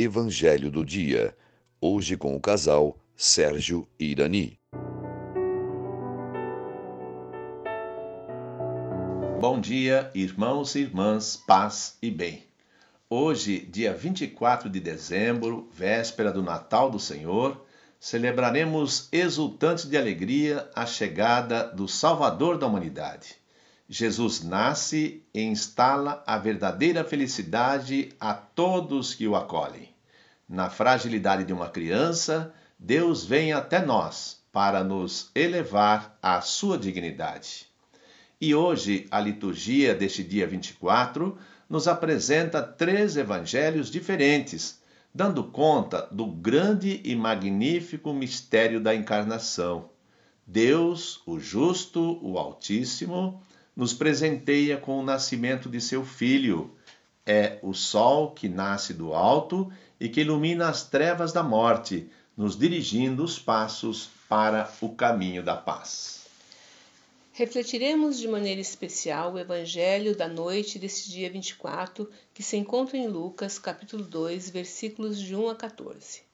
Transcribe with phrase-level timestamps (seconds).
[0.00, 1.36] Evangelho do Dia.
[1.80, 4.56] Hoje com o casal Sérgio Irani.
[9.40, 12.44] Bom dia, irmãos e irmãs, paz e bem.
[13.10, 17.66] Hoje, dia 24 de dezembro, véspera do Natal do Senhor,
[17.98, 23.34] celebraremos exultantes de alegria a chegada do Salvador da humanidade.
[23.88, 29.88] Jesus nasce e instala a verdadeira felicidade a todos que o acolhem.
[30.48, 37.66] Na fragilidade de uma criança, Deus vem até nós para nos elevar à sua dignidade.
[38.40, 44.78] E hoje, a liturgia deste dia 24 nos apresenta três evangelhos diferentes
[45.14, 49.90] dando conta do grande e magnífico mistério da encarnação.
[50.46, 53.42] Deus, o justo, o Altíssimo,
[53.78, 56.74] nos presenteia com o nascimento de seu Filho.
[57.24, 62.58] É o sol que nasce do alto e que ilumina as trevas da morte, nos
[62.58, 66.26] dirigindo os passos para o caminho da paz.
[67.32, 73.06] Refletiremos de maneira especial o Evangelho da noite desse dia 24, que se encontra em
[73.06, 76.27] Lucas, capítulo 2, versículos de 1 a 14.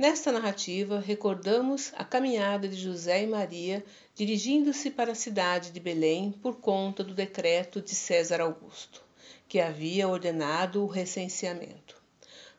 [0.00, 3.84] Nesta narrativa, recordamos a caminhada de José e Maria
[4.14, 9.04] dirigindo-se para a cidade de Belém por conta do decreto de César Augusto,
[9.46, 12.00] que havia ordenado o recenseamento.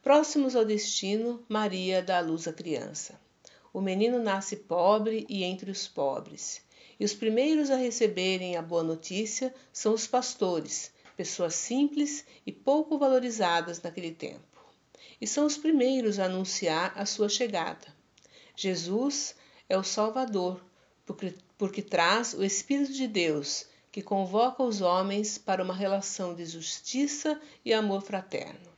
[0.03, 3.19] Próximos ao destino, Maria dá à luz a criança.
[3.73, 6.61] O menino nasce pobre e entre os pobres
[6.99, 12.99] e os primeiros a receberem a boa notícia são os pastores, pessoas simples e pouco
[12.99, 14.60] valorizadas naquele tempo.
[15.19, 17.87] E são os primeiros a anunciar a sua chegada.
[18.55, 19.35] Jesus
[19.67, 20.61] é o Salvador,
[21.05, 26.45] porque, porque traz o Espírito de Deus, que convoca os homens para uma relação de
[26.45, 28.71] justiça e amor fraterno.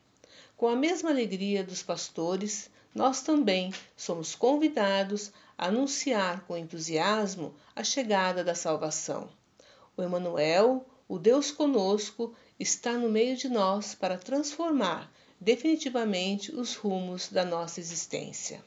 [0.56, 7.84] Com a mesma alegria dos pastores, nós também somos convidados a anunciar com entusiasmo a
[7.84, 9.30] chegada da salvação.
[9.98, 15.12] O Emanuel, o Deus conosco, está no meio de nós para transformar
[15.44, 18.64] definitivamente os rumos da nossa existência.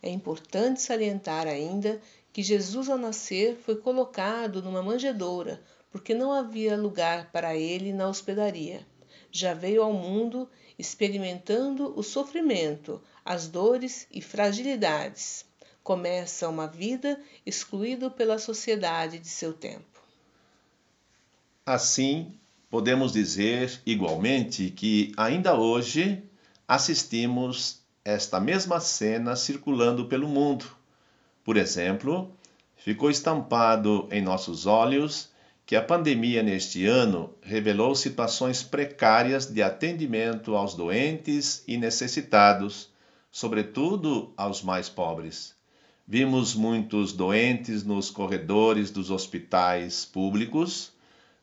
[0.00, 2.00] É importante salientar ainda
[2.32, 8.08] que Jesus ao nascer foi colocado numa manjedoura, porque não havia lugar para ele na
[8.08, 8.86] hospedaria.
[9.32, 15.44] Já veio ao mundo experimentando o sofrimento, as dores e fragilidades.
[15.82, 20.00] Começa uma vida excluído pela sociedade de seu tempo.
[21.66, 22.32] Assim,
[22.70, 26.22] podemos dizer igualmente que ainda hoje
[26.68, 30.64] assistimos esta mesma cena circulando pelo mundo.
[31.44, 32.32] Por exemplo,
[32.76, 35.28] ficou estampado em nossos olhos
[35.66, 42.88] que a pandemia neste ano revelou situações precárias de atendimento aos doentes e necessitados,
[43.30, 45.54] sobretudo aos mais pobres.
[46.06, 50.92] Vimos muitos doentes nos corredores dos hospitais públicos,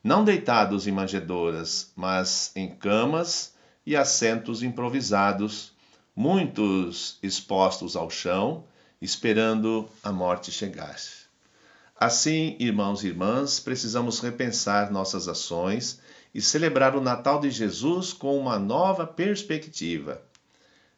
[0.02, 3.54] não deitados em manjedouras, mas em camas
[3.84, 5.72] e assentos improvisados,
[6.14, 8.64] muitos expostos ao chão,
[9.00, 10.96] esperando a morte chegar.
[11.98, 16.00] Assim, irmãos e irmãs, precisamos repensar nossas ações
[16.34, 20.22] e celebrar o Natal de Jesus com uma nova perspectiva.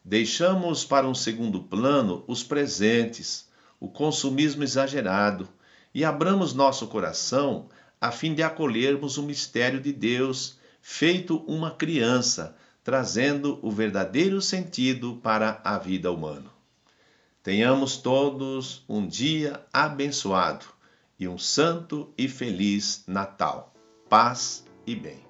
[0.04, 5.48] Deixamos para um segundo plano os presentes, o consumismo exagerado
[5.94, 7.68] e abramos nosso coração
[8.00, 15.20] a fim de acolhermos o mistério de Deus, feito uma criança, trazendo o verdadeiro sentido
[15.22, 16.50] para a vida humana.
[17.42, 20.64] Tenhamos todos um dia abençoado
[21.18, 23.74] e um santo e feliz Natal.
[24.08, 25.20] Paz e bem.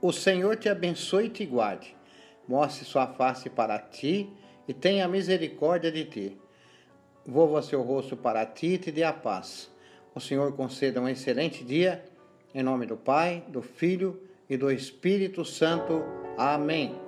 [0.00, 1.96] O Senhor te abençoe e te guarde,
[2.48, 4.28] mostre sua face para ti
[4.66, 6.38] e tenha misericórdia de ti.
[7.24, 9.71] Volva seu rosto para ti e te dê a paz.
[10.14, 12.04] O Senhor conceda um excelente dia,
[12.54, 16.04] em nome do Pai, do Filho e do Espírito Santo.
[16.36, 17.01] Amém.